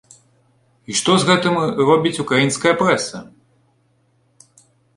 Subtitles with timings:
[0.99, 1.53] Што з гэтым
[1.91, 3.17] робіць украінская прэса?